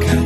가까 0.00 0.21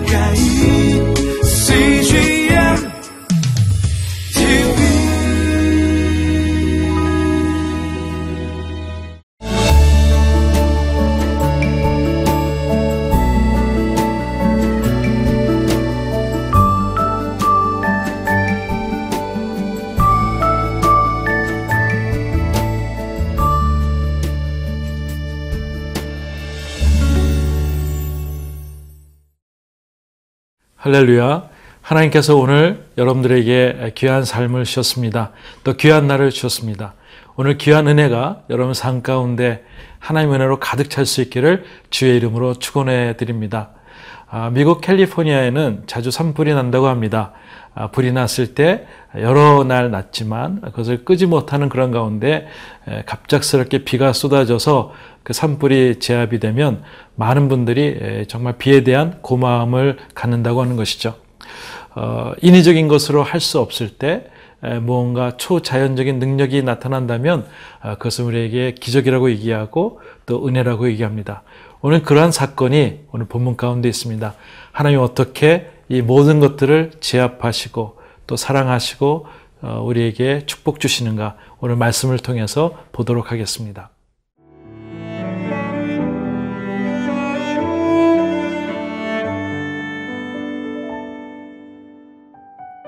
할렐루야. 30.86 31.48
하나님께서 31.82 32.36
오늘 32.36 32.86
여러분들에게 32.96 33.94
귀한 33.96 34.24
삶을 34.24 34.62
주셨습니다. 34.62 35.32
또 35.64 35.72
귀한 35.72 36.06
날을 36.06 36.30
주셨습니다. 36.30 36.94
오늘 37.34 37.58
귀한 37.58 37.88
은혜가 37.88 38.42
여러분 38.50 38.72
삶 38.72 39.02
가운데 39.02 39.64
하나님 39.98 40.32
은혜로 40.32 40.60
가득 40.60 40.88
찰 40.88 41.04
수 41.04 41.22
있기를 41.22 41.64
주의 41.90 42.16
이름으로 42.16 42.54
축원해 42.54 43.16
드립니다. 43.16 43.70
아, 44.28 44.50
미국 44.50 44.80
캘리포니아에는 44.80 45.84
자주 45.86 46.10
산불이 46.10 46.52
난다고 46.54 46.88
합니다. 46.88 47.32
아, 47.74 47.88
불이 47.88 48.12
났을 48.12 48.54
때 48.54 48.86
여러 49.20 49.62
날 49.64 49.90
났지만 49.90 50.60
그것을 50.62 51.04
끄지 51.04 51.26
못하는 51.26 51.68
그런 51.68 51.90
가운데 51.92 52.46
에, 52.88 53.02
갑작스럽게 53.06 53.84
비가 53.84 54.12
쏟아져서 54.12 54.92
그 55.22 55.32
산불이 55.32 56.00
제압이 56.00 56.40
되면 56.40 56.82
많은 57.14 57.48
분들이 57.48 57.98
에, 58.00 58.24
정말 58.26 58.54
비에 58.58 58.82
대한 58.82 59.18
고마움을 59.20 59.98
갖는다고 60.14 60.60
하는 60.62 60.76
것이죠. 60.76 61.14
어, 61.94 62.32
인위적인 62.42 62.88
것으로 62.88 63.22
할 63.22 63.40
수 63.40 63.60
없을 63.60 63.90
때 63.90 64.26
에, 64.64 64.78
무언가 64.80 65.36
초자연적인 65.36 66.18
능력이 66.18 66.62
나타난다면 66.62 67.46
아, 67.80 67.94
그것을 67.94 68.24
우리에게 68.24 68.72
기적이라고 68.72 69.30
얘기하고 69.30 70.00
또 70.24 70.48
은혜라고 70.48 70.88
얘기합니다. 70.88 71.42
오늘 71.86 72.02
그러한 72.02 72.32
사건이 72.32 73.02
오늘 73.12 73.26
본문 73.26 73.56
가운데 73.56 73.88
있습니다. 73.88 74.34
하나님 74.72 74.98
어떻게 74.98 75.70
이 75.88 76.02
모든 76.02 76.40
것들을 76.40 76.90
제압하시고 76.98 77.98
또 78.26 78.34
사랑하시고 78.34 79.26
어, 79.62 79.82
우리에게 79.84 80.46
축복 80.46 80.80
주시는가 80.80 81.36
오늘 81.60 81.76
말씀을 81.76 82.18
통해서 82.18 82.76
보도록 82.90 83.30
하겠습니다. 83.30 83.90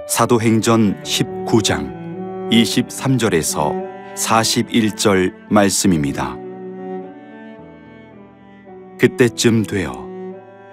사도행전 0.08 1.04
19장 1.04 2.50
23절에서 2.50 4.16
41절 4.16 5.34
말씀입니다. 5.50 6.37
그때쯤 8.98 9.62
되어 9.64 10.08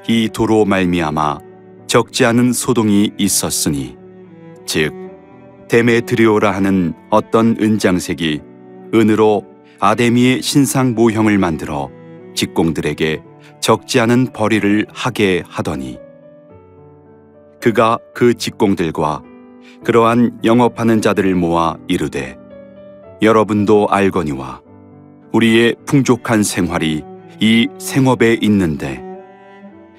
이 0.08 0.30
도로 0.34 0.66
말미암아 0.66 1.40
적지 1.88 2.26
않은 2.26 2.54
소동이 2.54 3.12
있었으니 3.18 3.96
즉 4.66 4.94
데메드리오라 5.70 6.52
하는 6.52 6.94
어떤 7.10 7.56
은장색이 7.60 8.42
은으로 8.94 9.44
아데미의 9.80 10.42
신상 10.42 10.96
모형을 10.96 11.38
만들어 11.38 11.90
직공들에게 12.34 13.22
적지 13.62 14.00
않은 14.00 14.28
벌이를 14.34 14.86
하게 14.92 15.44
하더니 15.48 16.00
그가 17.62 18.00
그 18.14 18.34
직공들과 18.34 19.24
그러한 19.84 20.40
영업하는 20.44 21.02
자들을 21.02 21.36
모아 21.36 21.78
이르되 21.88 22.38
여러분도 23.22 23.88
알거니와 23.90 24.62
우리의 25.32 25.76
풍족한 25.86 26.44
생활이 26.44 27.04
이 27.40 27.68
생업에 27.80 28.38
있는데 28.42 29.04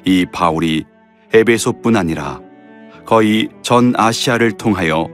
이 0.05 0.27
바울이 0.33 0.85
에베소뿐 1.33 1.97
아니라 1.97 2.41
거의 3.05 3.49
전 3.63 3.93
아시아를 3.97 4.53
통하여 4.53 5.09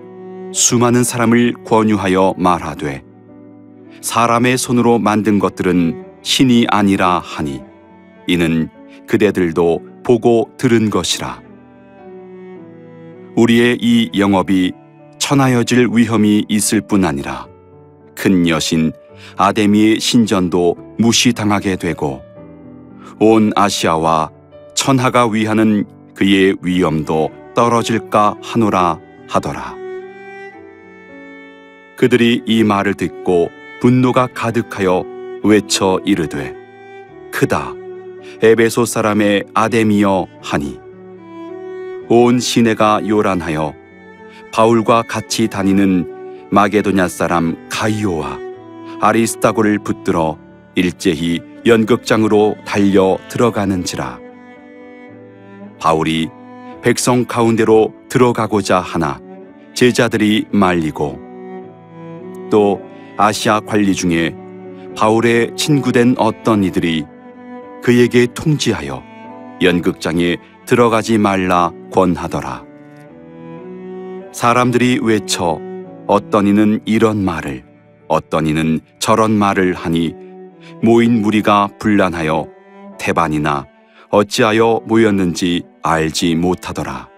수많은 0.53 1.05
사람을 1.05 1.65
권유하여 1.65 2.35
말하되 2.37 3.03
사람의 4.01 4.59
손으로 4.59 4.99
만든 4.99 5.39
것들은 5.39 6.05
신이 6.23 6.67
아니라 6.69 7.19
하니 7.19 7.61
이는 8.27 8.69
그대들도 9.07 9.81
보고 10.05 10.51
들은 10.57 10.91
것이라. 10.91 11.43
우리의 13.37 13.79
이 13.81 14.11
영업이 14.17 14.73
천하여질 15.19 15.89
위험이 15.93 16.45
있을 16.49 16.81
뿐 16.81 17.05
아니라 17.05 17.47
큰 18.15 18.49
여신 18.49 18.93
아데미의 19.37 20.01
신전도 20.01 20.97
무시당하게 20.99 21.77
되고 21.77 22.23
온 23.21 23.53
아시아와 23.55 24.31
천하가 24.75 25.27
위하는 25.27 25.85
그의 26.15 26.57
위엄도 26.63 27.31
떨어질까 27.55 28.37
하노라 28.43 28.99
하더라. 29.29 29.77
그들이 31.97 32.43
이 32.47 32.65
말을 32.65 32.95
듣고 32.95 33.49
분노가 33.81 34.27
가득하여 34.35 35.05
외쳐 35.45 36.01
이르되 36.05 36.55
크다 37.31 37.75
에베소 38.43 38.85
사람의 38.85 39.45
아데미여 39.55 40.27
하니 40.43 40.81
온 42.09 42.41
시내가 42.41 43.03
요란하여 43.07 43.75
바울과 44.53 45.05
같이 45.09 45.49
다니는 45.49 46.49
마게도냐 46.51 47.09
사람 47.09 47.69
가이오와 47.69 48.52
아리스타고를 49.03 49.81
붙들어 49.81 50.39
일제히 50.77 51.41
연극장으로 51.67 52.55
달려 52.65 53.19
들어가는지라 53.29 54.21
바울이 55.81 56.29
백성 56.83 57.25
가운데로 57.25 57.93
들어가고자 58.09 58.79
하나 58.79 59.19
제자들이 59.75 60.47
말리고 60.53 61.19
또 62.49 62.81
아시아 63.17 63.59
관리 63.59 63.93
중에 63.93 64.37
바울의 64.97 65.57
친구된 65.57 66.15
어떤 66.19 66.63
이들이 66.63 67.05
그에게 67.83 68.29
통지하여 68.33 69.03
연극장에 69.61 70.37
들어가지 70.65 71.19
말라 71.19 71.73
권하더라. 71.93 72.65
사람들이 74.33 75.01
외쳐 75.03 75.59
어떤 76.07 76.47
이는 76.47 76.81
이런 76.85 77.25
말을 77.25 77.72
어떤 78.13 78.47
이는 78.47 78.81
저런 78.99 79.33
말을 79.33 79.75
하니 79.75 80.15
모인 80.83 81.23
무리가 81.23 81.69
분란하여 81.79 82.47
태반이나 82.99 83.67
어찌하여 84.11 84.83
모였는지 84.87 85.63
알지 85.83 86.35
못하더라. 86.35 87.09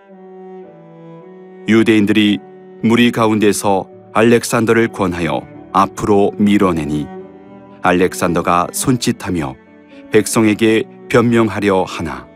유대인들이 1.68 2.38
무리 2.82 3.10
가운데서 3.10 3.88
알렉산더를 4.12 4.88
권하여 4.88 5.40
앞으로 5.72 6.32
밀어내니 6.38 7.06
알렉산더가 7.82 8.68
손짓하며 8.72 9.54
백성에게 10.12 10.84
변명하려 11.08 11.82
하나 11.82 12.26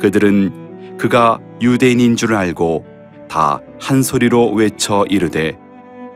그들은 0.00 0.96
그가 0.96 1.40
유대인인 1.60 2.16
줄 2.16 2.34
알고 2.34 2.86
다 3.28 3.60
한 3.84 4.02
소리로 4.02 4.50
외쳐 4.52 5.04
이르되 5.10 5.58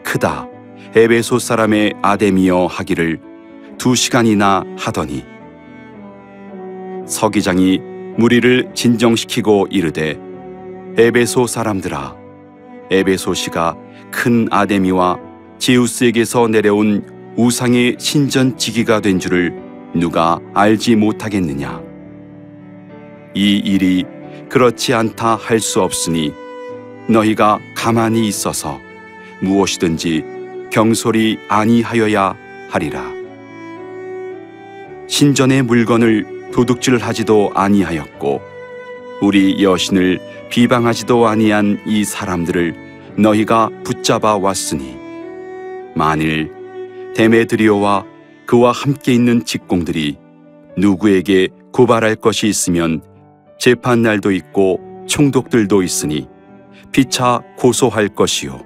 크다 0.03 0.49
에베소 0.95 1.39
사람의 1.39 1.95
아데미여 2.01 2.67
하기를 2.67 3.21
두 3.77 3.95
시간이나 3.95 4.65
하더니 4.79 5.23
서기장이 7.07 7.79
무리를 8.17 8.71
진정시키고 8.75 9.69
이르되 9.71 10.19
에베소 10.97 11.47
사람들아 11.47 12.17
에베소시가 12.91 13.77
큰 14.11 14.49
아데미와 14.51 15.19
제우스에게서 15.59 16.49
내려온 16.49 17.05
우상의 17.37 17.97
신전지기가 17.99 19.01
된 19.01 19.19
줄을 19.19 19.55
누가 19.95 20.41
알지 20.55 20.97
못하겠느냐? 20.97 21.83
이 23.35 23.57
일이 23.59 24.05
그렇지 24.49 24.95
않다 24.95 25.37
할 25.37 25.61
수 25.61 25.83
없으니 25.83 26.33
너희가 27.09 27.59
가만히 27.77 28.27
있어서 28.27 28.81
무엇이든지 29.41 30.38
경솔이 30.71 31.39
아니하여야 31.49 32.37
하리라 32.71 33.13
신전의 35.07 35.63
물건을 35.63 36.51
도둑질하지도 36.53 37.53
아니하였고 37.55 38.41
우리 39.23 39.63
여신을 39.63 40.21
비방하지도 40.51 41.27
아니한 41.27 41.81
이 41.87 42.05
사람들을 42.05 43.15
너희가 43.17 43.71
붙잡아 43.85 44.37
왔으니 44.37 44.97
만일 45.95 46.53
데메드리오와 47.17 48.05
그와 48.47 48.73
함께 48.73 49.13
있는 49.13 49.45
직공들이 49.45 50.17
누구에게 50.77 51.49
고발할 51.73 52.17
것이 52.17 52.47
있으면 52.47 53.03
재판 53.59 54.03
날도 54.03 54.31
있고 54.31 54.81
총독들도 55.07 55.83
있으니 55.83 56.29
피차 56.93 57.43
고소할 57.59 58.09
것이요. 58.09 58.65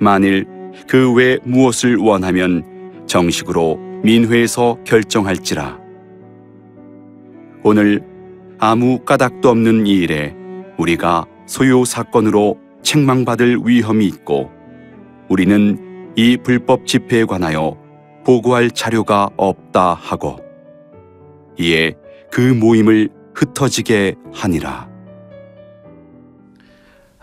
만일 0.00 0.46
그 0.86 1.12
외 1.14 1.38
무엇을 1.44 1.96
원하면 1.96 3.04
정식으로 3.06 3.78
민회에서 4.02 4.78
결정할지라. 4.84 5.78
오늘 7.64 8.02
아무 8.58 9.00
까닭도 9.00 9.48
없는 9.48 9.86
이 9.86 9.94
일에 9.96 10.34
우리가 10.78 11.24
소요 11.46 11.84
사건으로 11.84 12.58
책망받을 12.82 13.60
위험이 13.64 14.06
있고 14.06 14.50
우리는 15.28 16.12
이 16.16 16.36
불법 16.36 16.86
집회에 16.86 17.24
관하여 17.24 17.76
보고할 18.24 18.70
자료가 18.70 19.30
없다 19.36 19.94
하고 19.94 20.38
이에 21.58 21.94
그 22.30 22.40
모임을 22.40 23.08
흩어지게 23.34 24.14
하니라. 24.32 24.88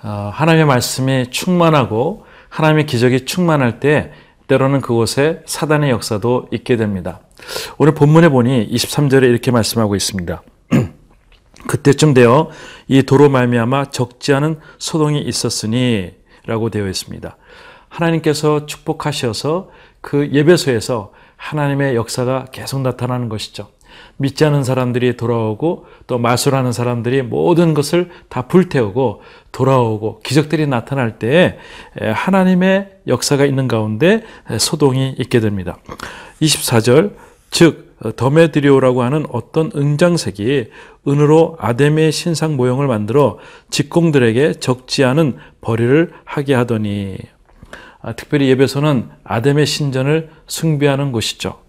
어, 0.04 0.30
하나님의 0.34 0.66
말씀이 0.66 1.28
충만하고 1.32 2.26
하나님의 2.56 2.86
기적이 2.86 3.26
충만할 3.26 3.82
때 3.82 4.14
때로는 4.48 4.80
그곳에 4.80 5.42
사단의 5.46 5.90
역사도 5.90 6.48
있게 6.54 6.78
됩니다. 6.78 7.20
오늘 7.78 7.94
본문에 7.94 8.30
보니 8.30 8.70
23절에 8.72 9.24
이렇게 9.24 9.52
말씀하고 9.52 9.94
있습니다. 9.94 10.42
그때쯤 11.68 12.14
되어 12.14 12.50
이 12.88 13.04
도로 13.04 13.28
말미암아 13.28 13.90
적지 13.90 14.34
않은 14.36 14.60
소동이 14.78 15.22
있었으니라고 15.22 16.70
되어 16.72 16.88
있습니다. 16.88 17.36
하나님께서 17.90 18.66
축복하셔서 18.66 19.70
그 20.00 20.30
예배소에서 20.32 21.12
하나님의 21.36 21.96
역사가 21.96 22.46
계속 22.54 22.80
나타나는 22.82 23.28
것이죠. 23.28 23.68
믿지 24.18 24.46
않은 24.46 24.64
사람들이 24.64 25.18
돌아오고 25.18 25.86
또 26.08 26.18
마술하는 26.18 26.72
사람들이 26.72 27.22
모든 27.22 27.74
것을 27.74 28.10
다 28.30 28.44
불태우고 28.44 29.22
돌아오고 29.52 30.20
기적들이 30.24 30.68
나타날 30.68 31.20
때 31.20 31.58
하나님의 32.00 32.90
역사가 33.08 33.46
있는 33.46 33.68
가운데 33.68 34.24
소동이 34.58 35.16
있게 35.20 35.40
됩니다. 35.40 35.78
24절 36.42 37.14
즉 37.52 37.86
더메드리오라고 38.18 39.04
하는 39.04 39.26
어떤 39.32 39.72
은장색이 39.76 40.66
은으로 41.08 41.58
아데미의 41.60 42.12
신상 42.12 42.56
모형을 42.56 42.88
만들어 42.88 43.40
직공들에게 43.70 44.56
적지 44.56 45.04
않은 45.04 45.38
벌이를 45.62 46.12
하게 46.26 46.54
하더니 46.54 47.18
아, 48.02 48.14
특별히 48.14 48.50
예배소는 48.50 49.10
아담의 49.24 49.66
신전을 49.66 50.30
숭배하는 50.46 51.12
곳이죠. 51.12 51.60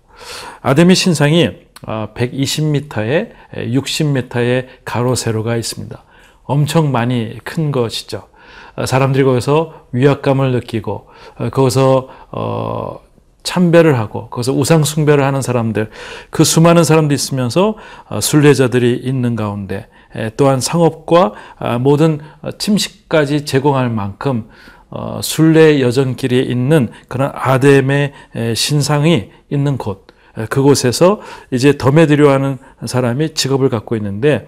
아담의 0.61 0.94
신상이 0.94 1.50
120m에 1.84 3.32
60m의 3.55 4.67
가로 4.84 5.14
세로가 5.14 5.56
있습니다. 5.56 6.02
엄청 6.44 6.93
많이 6.93 7.38
큰 7.44 7.73
것이죠. 7.73 8.28
아, 8.76 8.87
사람들이 8.87 9.25
거기서 9.25 9.87
위압감을 9.93 10.52
느끼고 10.52 11.08
어, 11.38 11.50
거기서 11.50 12.08
어, 12.31 13.00
참배를 13.43 13.99
하고 13.99 14.28
거기서 14.28 14.52
우상 14.52 14.84
숭배를 14.84 15.25
하는 15.25 15.40
사람들 15.40 15.90
그 16.31 16.44
수많은 16.44 16.84
사람들이 16.84 17.14
있으면서 17.14 17.76
어, 18.08 18.20
순례자들이 18.20 19.00
있는 19.02 19.34
가운데 19.37 19.88
또한 20.37 20.61
상업과 20.61 21.32
아, 21.58 21.78
모든 21.78 22.20
침식까지 22.58 23.44
제공할 23.44 23.90
만큼 23.90 24.49
어, 24.88 25.20
순례 25.23 25.81
여정길에 25.81 26.38
있는 26.40 26.90
그런 27.08 27.31
아담의 27.34 28.12
신상이 28.55 29.31
있는 29.50 29.76
곳, 29.76 30.06
그곳에서 30.50 31.21
이제 31.50 31.79
더메드려 31.79 32.31
하는 32.31 32.59
사람이 32.85 33.35
직업을 33.35 33.69
갖고 33.69 33.97
있는데 33.97 34.47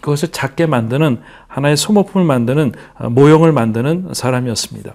그것을 0.00 0.28
작게 0.28 0.66
만드는 0.66 1.20
하나의 1.46 1.76
소모품을 1.76 2.26
만드는 2.26 2.72
어, 2.98 3.10
모형을 3.10 3.52
만드는 3.52 4.10
사람이었습니다. 4.12 4.94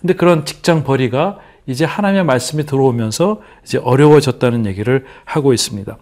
근데 0.00 0.14
그런 0.14 0.44
직장 0.44 0.84
벌이가 0.84 1.38
이제 1.66 1.84
하나님의 1.84 2.24
말씀이 2.24 2.64
들어오면서 2.64 3.40
이제 3.64 3.78
어려워졌다는 3.78 4.66
얘기를 4.66 5.04
하고 5.24 5.52
있습니다. 5.52 5.96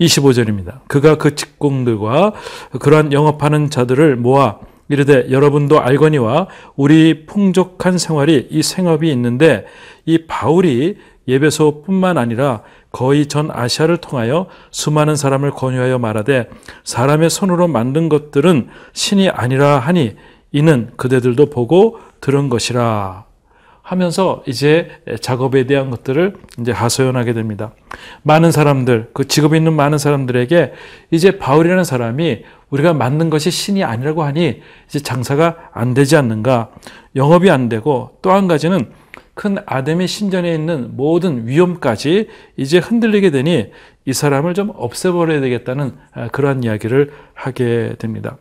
25절입니다. 0.00 0.80
그가 0.88 1.16
그 1.16 1.34
직공들과 1.34 2.32
그러한 2.80 3.12
영업하는 3.12 3.70
자들을 3.70 4.16
모아 4.16 4.58
이르되 4.88 5.30
여러분도 5.30 5.80
알거니와 5.80 6.48
우리 6.74 7.26
풍족한 7.26 7.96
생활이 7.98 8.48
이 8.50 8.62
생업이 8.62 9.10
있는데 9.12 9.66
이 10.04 10.26
바울이 10.26 10.96
예배소뿐만 11.28 12.18
아니라 12.18 12.62
거의 12.92 13.26
전 13.26 13.50
아시아를 13.50 13.98
통하여 13.98 14.46
수많은 14.70 15.16
사람을 15.16 15.52
권유하여 15.52 15.98
말하되 15.98 16.48
사람의 16.84 17.30
손으로 17.30 17.68
만든 17.68 18.08
것들은 18.08 18.68
신이 18.92 19.30
아니라 19.30 19.78
하니 19.78 20.16
이는 20.52 20.90
그대들도 20.96 21.46
보고 21.50 21.98
들은 22.20 22.48
것이라 22.48 23.24
하면서 23.82 24.42
이제 24.46 24.88
작업에 25.20 25.66
대한 25.66 25.90
것들을 25.90 26.34
이제 26.60 26.70
하소연하게 26.70 27.32
됩니다. 27.32 27.72
많은 28.22 28.52
사람들, 28.52 29.10
그 29.12 29.26
직업이 29.26 29.56
있는 29.56 29.72
많은 29.72 29.98
사람들에게 29.98 30.72
이제 31.10 31.38
바울이라는 31.38 31.82
사람이 31.82 32.42
우리가 32.70 32.92
만든 32.92 33.30
것이 33.30 33.50
신이 33.50 33.82
아니라고 33.82 34.22
하니 34.22 34.60
이제 34.88 35.00
장사가 35.00 35.70
안 35.72 35.94
되지 35.94 36.14
않는가. 36.16 36.70
영업이 37.16 37.50
안 37.50 37.68
되고 37.68 38.16
또 38.22 38.30
한 38.30 38.46
가지는 38.46 38.92
큰 39.40 39.56
아담의 39.64 40.06
신전에 40.06 40.52
있는 40.54 40.98
모든 40.98 41.48
위험까지 41.48 42.28
이제 42.58 42.76
흔들리게 42.76 43.30
되니 43.30 43.70
이 44.04 44.12
사람을 44.12 44.52
좀 44.52 44.70
없애버려야 44.74 45.40
되겠다는 45.40 45.96
아, 46.12 46.28
그러한 46.28 46.62
이야기를 46.62 47.10
하게 47.32 47.94
됩니다. 47.98 48.36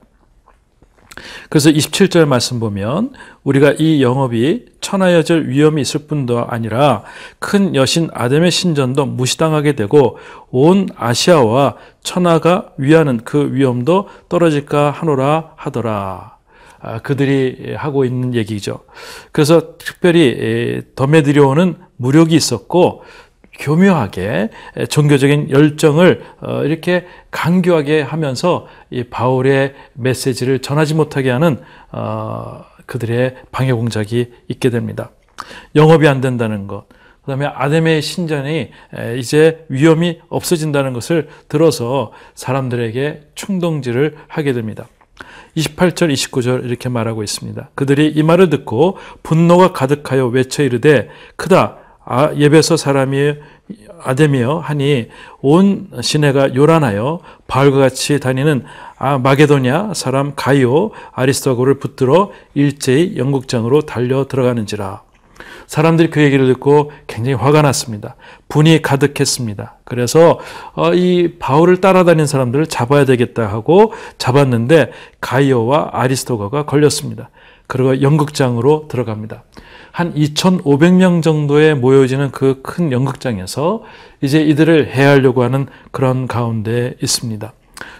그래서 1.49 1.69
27절 1.69 2.25
말씀 2.25 2.59
보면 2.59 3.13
우리가 3.45 3.75
이 3.79 4.03
영업이 4.03 4.65
천하여절 4.81 5.47
위험이 5.47 5.83
있을 5.83 6.05
뿐도 6.05 6.45
아니라 6.45 7.03
큰 7.39 7.75
여신 7.75 8.09
아담의 8.13 8.51
신전도 8.51 9.05
무시당하게 9.05 9.77
되고 9.77 10.17
온 10.49 10.89
아시아와 10.97 11.77
천하가 12.03 12.73
위하는 12.77 13.21
그 13.23 13.53
위험도 13.53 14.09
떨어질까 14.27 14.91
하노라 14.91 15.53
하더라. 15.55 16.38
아, 16.81 16.99
그들이 16.99 17.75
하고 17.75 18.05
있는 18.05 18.33
얘기죠. 18.33 18.79
그래서 19.31 19.77
특별히 19.77 20.83
더메드려오는 20.95 21.75
무력이 21.97 22.35
있었고 22.35 23.03
교묘하게 23.59 24.49
종교적인 24.89 25.49
열정을 25.51 26.23
어, 26.41 26.63
이렇게 26.63 27.05
강교하게 27.29 28.01
하면서 28.01 28.67
이 28.89 29.03
바울의 29.03 29.75
메시지를 29.93 30.59
전하지 30.59 30.95
못하게 30.95 31.29
하는 31.29 31.61
어, 31.91 32.63
그들의 32.85 33.35
방해 33.51 33.73
공작이 33.73 34.31
있게 34.47 34.69
됩니다. 34.69 35.11
영업이 35.75 36.07
안 36.07 36.21
된다는 36.21 36.67
것, 36.67 36.87
그 37.21 37.27
다음에 37.27 37.45
아담의 37.45 38.01
신전이 38.01 38.71
이제 39.17 39.65
위험이 39.69 40.19
없어진다는 40.29 40.93
것을 40.93 41.29
들어서 41.47 42.11
사람들에게 42.33 43.27
충동질을 43.35 44.17
하게 44.27 44.53
됩니다. 44.53 44.87
28절, 45.55 46.11
29절 46.13 46.65
이렇게 46.65 46.89
말하고 46.89 47.23
있습니다. 47.23 47.69
그들이 47.75 48.07
이 48.15 48.23
말을 48.23 48.49
듣고 48.49 48.97
분노가 49.23 49.73
가득하여 49.73 50.27
외쳐 50.27 50.63
이르되 50.63 51.09
크다 51.35 51.77
아, 52.05 52.33
예배서 52.35 52.75
사람이 52.75 53.35
아데미여 54.01 54.57
하니 54.57 55.09
온 55.41 55.91
시내가 56.01 56.55
요란하여 56.55 57.19
바울과 57.47 57.77
같이 57.77 58.19
다니는 58.19 58.63
아, 58.97 59.19
마게도냐 59.19 59.93
사람 59.93 60.33
가이오 60.35 60.91
아리스토고를 61.11 61.77
붙들어 61.77 62.31
일제히 62.55 63.15
영국장으로 63.17 63.81
달려 63.81 64.27
들어가는지라. 64.27 65.03
사람들이 65.69 66.09
그 66.09 66.19
얘기를 66.23 66.47
듣고 66.47 66.91
굉장히 67.05 67.35
화가 67.35 67.61
났습니다. 67.61 68.15
분이 68.47 68.81
가득했습니다. 68.81 69.75
그래서 69.83 70.39
어, 70.73 70.95
이 70.95 71.35
바울을 71.37 71.79
따라다니는 71.79 72.25
사람들을 72.25 72.65
잡아야 72.65 73.05
되겠다 73.05 73.45
하고 73.45 73.93
잡았는데 74.17 74.91
가이오와 75.21 75.89
아리스토거가 75.93 76.65
걸렸습니다. 76.65 77.29
그리고 77.67 78.01
연극장으로 78.01 78.87
들어갑니다. 78.89 79.43
한 79.91 80.11
2,500명 80.15 81.21
정도에 81.21 81.75
모여지는 81.75 82.31
그 82.31 82.61
큰 82.63 82.91
연극장에서 82.91 83.83
이제 84.21 84.41
이들을 84.41 84.87
해하려고 84.87 85.43
하는 85.43 85.67
그런 85.91 86.25
가운데 86.25 86.95
있습니다. 86.99 87.53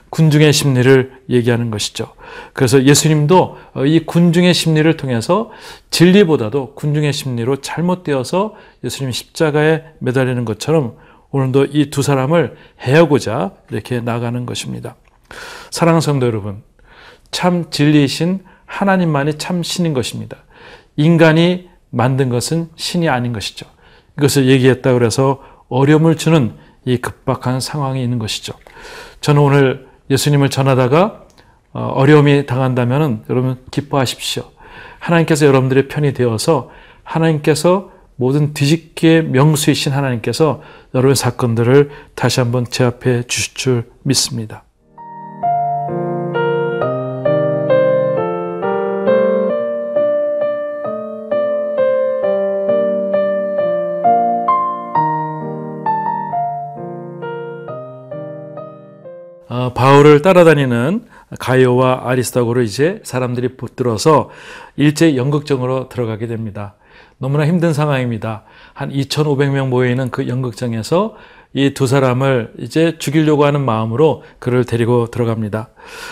군중의 0.09 0.53
심리를 0.53 1.21
얘기하는 1.29 1.71
것이죠. 1.71 2.13
그래서 2.53 2.83
예수님도 2.83 3.57
이 3.85 3.99
군중의 4.05 4.53
심리를 4.53 4.97
통해서 4.97 5.51
진리보다도 5.91 6.73
군중의 6.73 7.13
심리로 7.13 7.57
잘못되어서 7.57 8.55
예수님 8.83 9.11
십자가에 9.11 9.83
매달리는 9.99 10.45
것처럼 10.45 10.97
오늘도 11.31 11.65
이 11.71 11.89
두 11.91 12.01
사람을 12.01 12.55
해하고자 12.81 13.51
이렇게 13.71 13.99
나가는 14.01 14.45
것입니다. 14.45 14.95
사랑하는 15.69 16.01
성도 16.01 16.25
여러분, 16.25 16.63
참 17.31 17.69
진리이신 17.69 18.43
하나님만이 18.65 19.37
참 19.37 19.61
신인 19.61 19.93
것입니다. 19.93 20.37
인간이 20.95 21.69
만든 21.91 22.29
것은 22.29 22.69
신이 22.75 23.09
아닌 23.09 23.33
것이죠. 23.33 23.67
이것을 24.17 24.47
얘기했다 24.47 24.93
그래서 24.93 25.43
어려움을 25.69 26.17
주는 26.17 26.53
이 26.85 26.97
급박한 26.97 27.59
상황이 27.59 28.03
있는 28.03 28.19
것이죠. 28.19 28.53
저는 29.21 29.41
오늘 29.41 29.88
예수님을 30.09 30.49
전하다가 30.49 31.23
어, 31.71 31.81
어려움이 31.95 32.45
당한다면 32.45 33.25
여러분 33.29 33.57
기뻐하십시오. 33.71 34.43
하나님께서 34.99 35.45
여러분들의 35.45 35.87
편이 35.87 36.13
되어서 36.13 36.69
하나님께서 37.03 37.91
모든 38.15 38.53
뒤집기의 38.53 39.23
명수이신 39.25 39.93
하나님께서 39.93 40.61
여러분의 40.93 41.15
사건들을 41.15 41.89
다시 42.15 42.39
한번 42.41 42.65
제압해 42.65 43.23
주실 43.23 43.53
줄 43.53 43.83
믿습니다. 44.03 44.63
바울을 59.75 60.21
따라다니는 60.21 61.05
가이오와 61.39 62.03
아리스타고를 62.05 62.63
이제 62.63 63.01
사람들이 63.03 63.57
붙들어서 63.57 64.29
일제 64.75 65.15
연극장으로 65.15 65.89
들어가게 65.89 66.27
됩니다. 66.27 66.75
너무나 67.17 67.45
힘든 67.45 67.73
상황입니다. 67.73 68.43
한 68.73 68.91
2,500명 68.91 69.67
모여 69.67 69.89
있는 69.89 70.09
그 70.09 70.27
연극장에서 70.27 71.15
이 71.56 71.74
두 71.74 71.88
사람을 71.88 72.53
이제 72.60 72.96
죽이려고 73.00 73.44
하는 73.44 73.62
마음으로 73.65 74.24
그를 74.38 74.65
데리고 74.65 75.08
들어갑니다. 75.08 75.70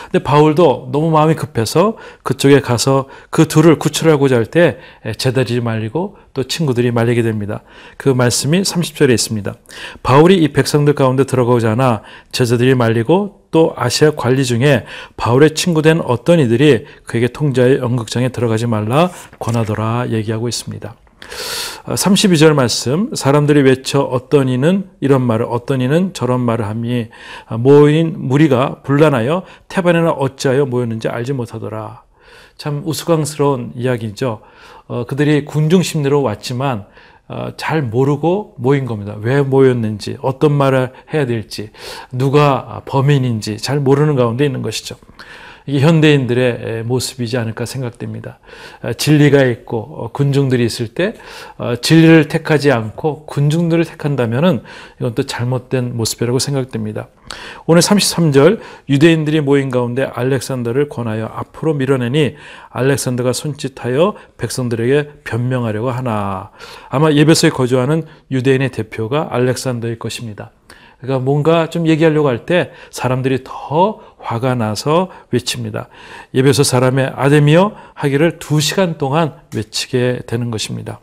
근데 0.10 0.24
바울도 0.24 0.89
너무 0.91 1.12
마음이 1.12 1.36
급해서 1.36 1.96
그쪽에 2.24 2.60
가서 2.60 3.08
그 3.29 3.48
둘을 3.48 3.77
구출하고자 3.77 4.36
할 4.36 4.46
때 4.46 4.79
제자들이 5.17 5.62
말리고 5.62 6.17
또 6.34 6.44
친구들이 6.44 6.91
말리게 6.91 7.22
됩니다. 7.22 7.62
그 7.98 8.10
말씀이 8.10 8.62
30절에 8.62 9.12
있습니다. 9.12 9.53
바울이 10.01 10.38
이 10.38 10.53
백성들 10.53 10.96
가운데 10.96 11.24
들어가고자 11.25 11.72
하나 11.72 12.01
제자들이 12.32 12.74
말리고 12.74 13.41
또 13.51 13.74
아시아 13.75 14.12
관리 14.12 14.44
중에 14.44 14.86
바울의 15.17 15.53
친구된 15.53 16.01
어떤 16.01 16.39
이들이 16.39 16.86
그에게 17.06 17.27
통자의 17.27 17.77
연극장에 17.77 18.29
들어가지 18.29 18.65
말라 18.65 19.12
권하더라 19.38 20.08
얘기하고 20.10 20.48
있습니다. 20.48 20.96
32절 21.86 22.53
말씀 22.53 23.13
사람들이 23.15 23.62
외쳐 23.62 24.01
어떤 24.01 24.50
이는 24.50 24.89
이런 25.00 25.21
말을 25.21 25.45
어떤 25.50 25.81
이는 25.81 26.13
저런 26.13 26.41
말을 26.41 26.65
함이 26.65 27.07
모인 27.59 28.15
무리가 28.17 28.81
분란하여 28.83 29.43
태반에나 29.67 30.12
어찌하여 30.12 30.65
모였는지 30.65 31.07
알지 31.07 31.33
못하더라. 31.33 32.03
참 32.57 32.81
우스꽝스러운 32.86 33.71
이야기죠. 33.75 34.41
어, 34.88 35.05
그들이 35.05 35.45
군중 35.45 35.83
심리로 35.83 36.21
왔지만 36.24 36.86
어, 37.29 37.50
잘 37.57 37.81
모르고 37.81 38.55
모인 38.57 38.86
겁니다. 38.86 39.15
왜 39.19 39.41
모였는지, 39.41 40.17
어떤 40.21 40.53
말을 40.53 40.93
해야 41.13 41.25
될지, 41.25 41.71
누가 42.12 42.81
범인인지 42.86 43.57
잘 43.57 43.79
모르는 43.81 44.15
가운데 44.15 44.45
있는 44.45 44.62
것이죠. 44.62 44.95
이게 45.67 45.81
현대인들의 45.81 46.83
모습이지 46.83 47.38
않을까 47.38 47.65
생각됩니다. 47.65 48.39
어, 48.81 48.93
진리가 48.93 49.43
있고 49.43 49.79
어, 49.79 50.12
군중들이 50.13 50.65
있을 50.65 50.88
때 50.88 51.13
어, 51.57 51.75
진리를 51.75 52.29
택하지 52.29 52.71
않고 52.71 53.25
군중들을 53.25 53.83
택한다면은 53.83 54.63
이건 55.00 55.13
또 55.13 55.24
잘못된 55.24 55.95
모습이라고 55.95 56.39
생각됩니다. 56.39 57.09
오늘 57.65 57.81
33절 57.81 58.62
유대인들이 58.88 59.41
모인 59.41 59.69
가운데 59.69 60.03
알렉산더를 60.05 60.88
권하여 60.88 61.25
앞으로 61.25 61.74
밀어내니 61.74 62.36
알렉산더가 62.69 63.33
손짓하여 63.33 64.15
백성들에게 64.38 65.09
변명하려고 65.25 65.91
하나. 65.91 66.51
아마 66.88 67.12
예배소에 67.12 67.50
거주하는 67.50 68.03
유대인의 68.31 68.71
대표가 68.71 69.27
알렉산더일 69.31 70.00
것입니다. 70.00 70.51
그러니까 70.99 71.23
뭔가 71.23 71.69
좀 71.69 71.87
얘기하려고 71.87 72.27
할 72.27 72.45
때 72.45 72.71
사람들이 72.91 73.43
더 73.43 73.99
화가 74.19 74.55
나서 74.55 75.09
외칩니다. 75.31 75.89
예배소 76.33 76.63
사람의 76.63 77.11
아데미어 77.15 77.73
하기를 77.93 78.39
두 78.39 78.59
시간 78.59 78.97
동안 78.97 79.33
외치게 79.55 80.21
되는 80.27 80.49
것입니다. 80.51 80.99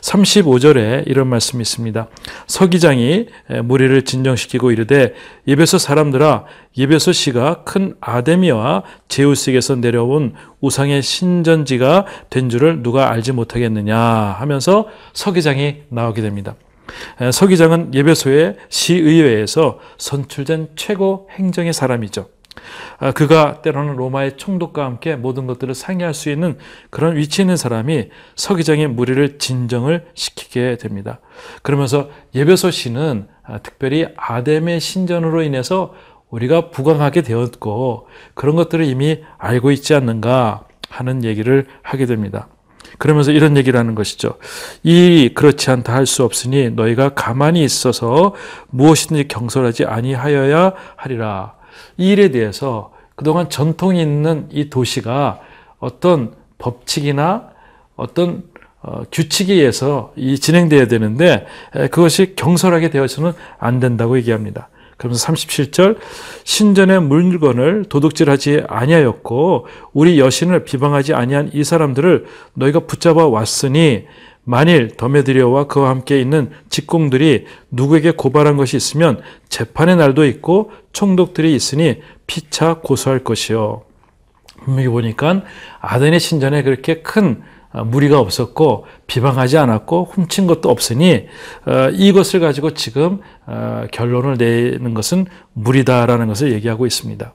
35절에 0.00 1.04
이런 1.06 1.26
말씀이 1.26 1.60
있습니다. 1.60 2.06
서기장이 2.46 3.26
무리를 3.64 4.00
진정시키고 4.04 4.70
이르되 4.70 5.14
예배소 5.48 5.78
사람들아 5.78 6.44
예배소 6.76 7.10
씨가 7.12 7.64
큰 7.64 7.94
아데미와 8.00 8.84
제우스에게서 9.08 9.76
내려온 9.76 10.34
우상의 10.60 11.02
신전지가 11.02 12.06
된 12.30 12.48
줄을 12.48 12.82
누가 12.82 13.10
알지 13.10 13.32
못하겠느냐 13.32 13.98
하면서 13.98 14.86
서기장이 15.14 15.82
나오게 15.88 16.22
됩니다. 16.22 16.54
서기장은 17.32 17.94
예배소의 17.94 18.56
시의회에서 18.68 19.78
선출된 19.98 20.70
최고 20.76 21.28
행정의 21.32 21.72
사람이죠. 21.72 22.28
아, 22.98 23.12
그가 23.12 23.62
때로는 23.62 23.96
로마의 23.96 24.36
총독과 24.36 24.84
함께 24.84 25.16
모든 25.16 25.46
것들을 25.46 25.74
상의할 25.74 26.14
수 26.14 26.30
있는 26.30 26.58
그런 26.90 27.16
위치에 27.16 27.44
있는 27.44 27.56
사람이 27.56 28.08
서기장의 28.34 28.88
무리를 28.88 29.38
진정을 29.38 30.06
시키게 30.14 30.78
됩니다. 30.78 31.20
그러면서 31.62 32.08
예배소 32.34 32.70
시는 32.70 33.28
아, 33.42 33.58
특별히 33.58 34.06
아담의 34.16 34.80
신전으로 34.80 35.42
인해서 35.42 35.94
우리가 36.30 36.70
부강하게 36.70 37.22
되었고 37.22 38.08
그런 38.34 38.56
것들을 38.56 38.84
이미 38.84 39.22
알고 39.38 39.70
있지 39.70 39.94
않는가 39.94 40.64
하는 40.88 41.24
얘기를 41.24 41.66
하게 41.82 42.06
됩니다. 42.06 42.48
그러면서 42.98 43.30
이런 43.32 43.56
얘기를 43.56 43.78
하는 43.78 43.94
것이죠. 43.94 44.34
이 44.82 45.30
그렇지 45.34 45.70
않다 45.70 45.94
할 45.94 46.06
수 46.06 46.22
없으니 46.24 46.70
너희가 46.70 47.10
가만히 47.10 47.64
있어서 47.64 48.34
무엇이든지 48.70 49.28
경솔하지 49.28 49.84
아니하여야 49.84 50.72
하리라. 50.96 51.54
이 51.96 52.10
일에 52.12 52.30
대해서 52.30 52.92
그동안 53.16 53.48
전통이 53.50 54.00
있는 54.00 54.48
이 54.52 54.70
도시가 54.70 55.40
어떤 55.78 56.34
법칙이나 56.58 57.50
어떤 57.96 58.44
어, 58.82 59.02
규칙에 59.10 59.54
의해서 59.54 60.12
이 60.16 60.38
진행되어야 60.38 60.86
되는데 60.86 61.46
그것이 61.90 62.34
경솔하게 62.36 62.90
되어서는 62.90 63.32
안 63.58 63.80
된다고 63.80 64.16
얘기합니다. 64.16 64.68
그러면서 64.96 65.26
37절 65.32 65.98
신전의 66.44 67.02
물건을 67.02 67.84
도둑질하지 67.88 68.62
아니하였고 68.68 69.66
우리 69.92 70.18
여신을 70.18 70.64
비방하지 70.64 71.14
아니한 71.14 71.50
이 71.52 71.64
사람들을 71.64 72.26
너희가 72.54 72.80
붙잡아 72.80 73.26
왔으니 73.26 74.06
만일 74.48 74.96
더메드리오와 74.96 75.66
그와 75.66 75.90
함께 75.90 76.20
있는 76.20 76.50
직공들이 76.70 77.46
누구에게 77.70 78.12
고발한 78.12 78.56
것이 78.56 78.76
있으면 78.76 79.20
재판의 79.48 79.96
날도 79.96 80.24
있고 80.26 80.70
총독들이 80.92 81.54
있으니 81.54 82.00
피차 82.28 82.74
고소할 82.74 83.24
것이요. 83.24 83.82
분명히 84.64 84.88
보니까 84.88 85.42
아덴의 85.80 86.20
신전에 86.20 86.62
그렇게 86.62 87.02
큰 87.02 87.42
어, 87.42 87.46
무리가 87.84 88.18
없었고 88.18 88.86
비방하지 89.06 89.58
않았고 89.58 90.10
훔친 90.12 90.46
것도 90.46 90.70
없으니 90.70 91.26
어, 91.66 91.90
이것을 91.92 92.40
가지고 92.40 92.74
지금 92.74 93.20
어, 93.46 93.86
결론을 93.92 94.36
내는 94.38 94.94
것은 94.94 95.26
무리다라는 95.52 96.26
것을 96.28 96.52
얘기하고 96.52 96.86
있습니다. 96.86 97.34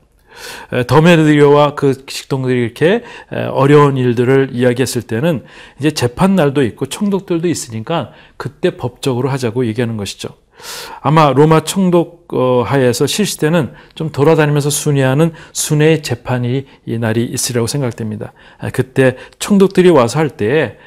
더메드리오와 0.87 1.75
그 1.75 2.05
식동들이 2.07 2.61
이렇게 2.61 3.03
어려운 3.51 3.97
일들을 3.97 4.51
이야기했을 4.53 5.01
때는 5.01 5.43
이제 5.77 5.91
재판 5.91 6.35
날도 6.35 6.63
있고 6.63 6.85
총독들도 6.85 7.47
있으니까 7.47 8.11
그때 8.37 8.77
법적으로 8.77 9.29
하자고 9.29 9.65
얘기하는 9.65 9.97
것이죠. 9.97 10.29
아마 11.01 11.31
로마 11.33 11.61
총독 11.63 12.21
하에서 12.65 13.07
실시되는 13.07 13.73
좀 13.95 14.11
돌아다니면서 14.11 14.69
순회하는 14.69 15.33
순회의 15.51 16.01
재판이 16.01 16.65
이 16.85 16.97
날이 16.97 17.25
있으리라고 17.25 17.67
생각됩니다. 17.67 18.31
그때 18.71 19.17
총독들이 19.39 19.89
와서 19.89 20.19
할때 20.19 20.77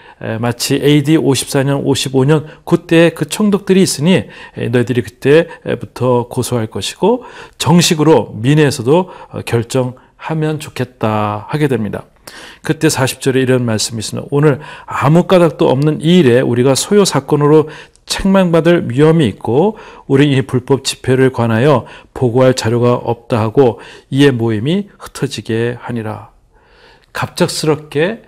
마치 0.40 0.76
AD 0.76 1.18
54년, 1.18 1.84
55년 1.84 2.46
그때 2.64 3.10
그 3.10 3.26
총독들이 3.26 3.82
있으니 3.82 4.24
너희들이 4.56 5.02
그때부터 5.02 6.28
고소할 6.28 6.68
것이고 6.68 7.24
정식으로 7.58 8.34
민회에서도 8.40 9.10
어, 9.30 9.40
결정 9.44 9.96
하면 10.16 10.58
좋겠다 10.60 11.46
하게 11.48 11.68
됩니다. 11.68 12.04
그때 12.62 12.88
40절에 12.88 13.36
이런 13.36 13.64
말씀이 13.64 13.98
있습니다. 13.98 14.28
오늘 14.30 14.60
아무 14.86 15.24
까닭도 15.24 15.68
없는 15.68 16.00
이 16.00 16.18
일에 16.18 16.40
우리가 16.40 16.74
소요 16.74 17.04
사건으로 17.04 17.68
책망받을 18.06 18.90
위험이 18.90 19.26
있고 19.28 19.78
우리 20.06 20.30
이 20.32 20.42
불법 20.42 20.84
집회를 20.84 21.32
관하여 21.32 21.86
보고할 22.12 22.54
자료가 22.54 22.94
없다 22.94 23.40
하고 23.40 23.80
이의 24.10 24.30
모임이 24.30 24.88
흩어지게 24.98 25.78
하니라. 25.80 26.30
갑작스럽게 27.12 28.22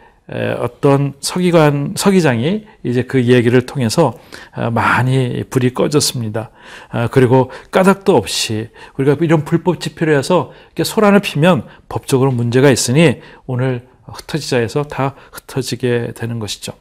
어떤 0.59 1.15
서기관 1.21 1.95
서기장이 1.97 2.67
이제 2.83 3.03
그 3.05 3.25
얘기를 3.27 3.65
통해서 3.65 4.15
어, 4.57 4.71
많이 4.71 5.45
불이 5.49 5.73
꺼졌습니다. 5.73 6.51
어, 6.93 7.07
그리고 7.13 7.53
까닭도 7.71 8.17
없이 8.17 8.69
우리가 8.99 9.17
이런 9.21 9.45
불법 9.45 9.81
집회를 9.81 10.19
해서 10.19 10.53
소란을 10.83 11.21
피면 11.21 11.65
법적으로 11.89 12.33
문제가 12.33 12.71
있으니 12.71 13.21
오늘 13.47 13.87
흩어지자 14.07 14.59
해서 14.59 14.83
다 14.83 15.15
흩어지게 15.33 16.13
되는 16.17 16.39
것이죠. 16.41 16.73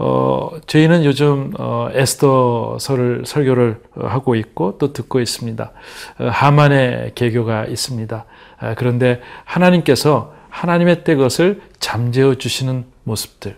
어, 0.00 0.50
저희는 0.66 1.04
요즘 1.04 1.52
어, 1.58 1.88
에스더서를 1.92 3.24
설교를 3.26 3.80
하고 3.96 4.36
있고 4.36 4.78
또 4.78 4.92
듣고 4.92 5.18
있습니다. 5.18 5.72
어, 6.20 6.28
하만의 6.28 7.12
개교가 7.16 7.64
있습니다. 7.64 8.24
아, 8.58 8.74
그런데 8.74 9.20
하나님께서 9.44 10.37
하나님의 10.58 11.04
때 11.04 11.14
것을 11.14 11.60
잠재워 11.78 12.34
주시는 12.34 12.84
모습들. 13.04 13.56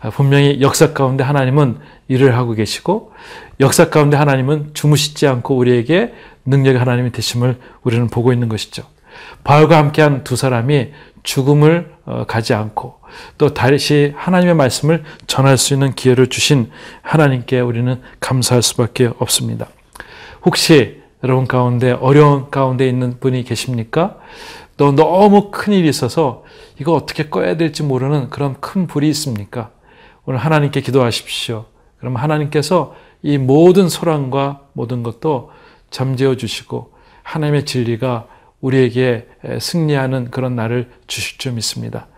아, 0.00 0.10
분명히 0.10 0.60
역사 0.60 0.92
가운데 0.92 1.24
하나님은 1.24 1.78
일을 2.08 2.36
하고 2.36 2.52
계시고 2.52 3.12
역사 3.60 3.88
가운데 3.88 4.16
하나님은 4.18 4.72
주무시지 4.74 5.26
않고 5.26 5.56
우리에게 5.56 6.12
능력의 6.44 6.78
하나님이 6.78 7.12
되심을 7.12 7.58
우리는 7.82 8.08
보고 8.08 8.32
있는 8.34 8.48
것이죠. 8.48 8.84
바울과 9.44 9.78
함께한 9.78 10.24
두 10.24 10.36
사람이 10.36 10.92
죽음을 11.22 11.96
어, 12.04 12.24
가지 12.28 12.52
않고 12.52 13.00
또 13.38 13.54
다시 13.54 14.12
하나님의 14.14 14.54
말씀을 14.54 15.04
전할 15.26 15.56
수 15.56 15.72
있는 15.72 15.94
기회를 15.94 16.28
주신 16.28 16.70
하나님께 17.00 17.60
우리는 17.60 18.00
감사할 18.20 18.62
수밖에 18.62 19.10
없습니다. 19.18 19.68
혹시 20.44 21.00
여러분 21.24 21.46
가운데 21.46 21.92
어려운 21.92 22.50
가운데 22.50 22.86
있는 22.86 23.18
분이 23.18 23.42
계십니까? 23.44 24.18
또 24.76 24.92
너무 24.92 25.50
큰 25.50 25.72
일이 25.72 25.88
있어서 25.88 26.44
이거 26.78 26.92
어떻게 26.92 27.28
꺼야 27.28 27.56
될지 27.56 27.82
모르는 27.82 28.28
그런 28.30 28.60
큰 28.60 28.86
불이 28.86 29.08
있습니까? 29.10 29.70
오늘 30.24 30.38
하나님께 30.40 30.80
기도하십시오. 30.80 31.66
그럼 31.98 32.16
하나님께서 32.16 32.94
이 33.22 33.38
모든 33.38 33.88
소란과 33.88 34.60
모든 34.74 35.02
것도 35.02 35.50
잠재워 35.90 36.36
주시고 36.36 36.92
하나님의 37.22 37.64
진리가 37.64 38.26
우리에게 38.60 39.28
승리하는 39.60 40.30
그런 40.30 40.56
날을 40.56 40.90
주실 41.06 41.38
줄 41.38 41.52
믿습니다. 41.52 42.08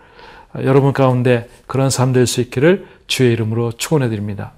여러분 0.62 0.92
가운데 0.92 1.48
그런 1.66 1.90
삶 1.90 2.12
될 2.12 2.26
수 2.26 2.40
있기를 2.40 2.86
주의 3.06 3.32
이름으로 3.32 3.72
축원해 3.72 4.08
드립니다. 4.08 4.52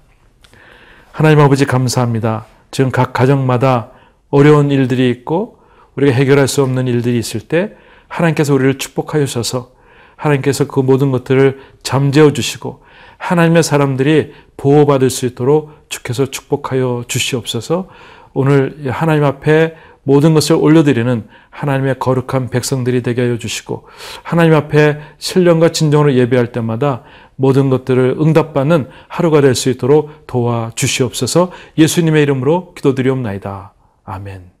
하나님 1.11 1.39
아버지 1.39 1.65
감사합니다. 1.65 2.45
지금 2.71 2.89
각 2.89 3.13
가정마다 3.13 3.91
어려운 4.29 4.71
일들이 4.71 5.09
있고 5.09 5.59
우리가 5.95 6.13
해결할 6.15 6.47
수 6.47 6.63
없는 6.63 6.87
일들이 6.87 7.17
있을 7.19 7.41
때 7.41 7.75
하나님께서 8.11 8.53
우리를 8.53 8.77
축복하여 8.77 9.25
주셔서 9.25 9.71
하나님께서 10.15 10.67
그 10.67 10.81
모든 10.81 11.11
것들을 11.11 11.59
잠재워 11.81 12.33
주시고 12.33 12.83
하나님의 13.17 13.63
사람들이 13.63 14.33
보호받을 14.57 15.09
수 15.09 15.25
있도록 15.25 15.71
주께서 15.89 16.25
축복하여 16.25 17.05
주시옵소서 17.07 17.87
오늘 18.33 18.91
하나님 18.91 19.23
앞에 19.23 19.75
모든 20.03 20.33
것을 20.33 20.55
올려드리는 20.55 21.27
하나님의 21.49 21.99
거룩한 21.99 22.49
백성들이 22.49 23.03
되게 23.03 23.21
하여 23.21 23.37
주시고 23.37 23.87
하나님 24.23 24.53
앞에 24.55 24.99
신령과 25.17 25.71
진정으로 25.71 26.13
예배할 26.15 26.51
때마다 26.51 27.03
모든 27.35 27.69
것들을 27.69 28.17
응답받는 28.19 28.89
하루가 29.07 29.41
될 29.41 29.55
수 29.55 29.69
있도록 29.69 30.27
도와 30.27 30.71
주시옵소서 30.75 31.51
예수님의 31.77 32.23
이름으로 32.23 32.73
기도드리옵나이다. 32.73 33.73
아멘. 34.03 34.60